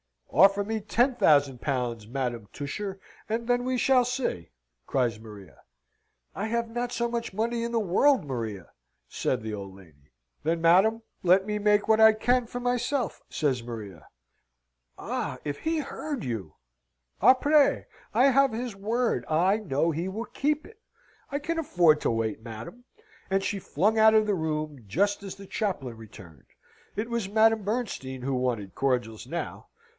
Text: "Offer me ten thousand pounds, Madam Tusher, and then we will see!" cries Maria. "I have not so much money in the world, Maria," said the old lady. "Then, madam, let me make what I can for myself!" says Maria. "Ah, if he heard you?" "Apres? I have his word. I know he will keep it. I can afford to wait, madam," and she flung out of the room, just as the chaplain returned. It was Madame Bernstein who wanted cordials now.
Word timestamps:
"Offer 0.33 0.63
me 0.63 0.79
ten 0.79 1.13
thousand 1.15 1.59
pounds, 1.61 2.07
Madam 2.07 2.47
Tusher, 2.53 2.99
and 3.29 3.47
then 3.47 3.65
we 3.65 3.77
will 3.87 4.05
see!" 4.05 4.49
cries 4.87 5.19
Maria. 5.19 5.61
"I 6.33 6.47
have 6.47 6.69
not 6.69 6.93
so 6.93 7.07
much 7.09 7.33
money 7.33 7.63
in 7.63 7.71
the 7.71 7.79
world, 7.81 8.23
Maria," 8.25 8.71
said 9.09 9.43
the 9.43 9.53
old 9.53 9.75
lady. 9.75 10.09
"Then, 10.43 10.61
madam, 10.61 11.03
let 11.21 11.45
me 11.45 11.59
make 11.59 11.87
what 11.87 11.99
I 11.99 12.13
can 12.13 12.47
for 12.47 12.59
myself!" 12.61 13.21
says 13.29 13.61
Maria. 13.61 14.07
"Ah, 14.97 15.37
if 15.43 15.59
he 15.59 15.79
heard 15.79 16.23
you?" 16.23 16.55
"Apres? 17.21 17.85
I 18.13 18.27
have 18.27 18.53
his 18.53 18.75
word. 18.75 19.23
I 19.29 19.57
know 19.57 19.91
he 19.91 20.07
will 20.07 20.25
keep 20.25 20.65
it. 20.65 20.79
I 21.29 21.39
can 21.39 21.59
afford 21.59 22.01
to 22.01 22.09
wait, 22.09 22.41
madam," 22.41 22.85
and 23.29 23.43
she 23.43 23.59
flung 23.59 23.99
out 23.99 24.15
of 24.15 24.25
the 24.25 24.33
room, 24.33 24.85
just 24.87 25.21
as 25.21 25.35
the 25.35 25.45
chaplain 25.45 25.97
returned. 25.97 26.47
It 26.95 27.09
was 27.09 27.29
Madame 27.29 27.63
Bernstein 27.63 28.21
who 28.23 28.33
wanted 28.33 28.73
cordials 28.73 29.27
now. 29.27 29.67